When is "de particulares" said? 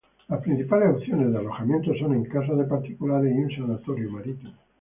2.57-3.31